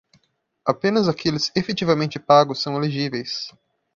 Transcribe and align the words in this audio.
Apenas 0.65 1.07
aqueles 1.07 1.51
efetivamente 1.55 2.19
pagos 2.19 2.59
são 2.59 2.75
elegíveis. 2.75 3.51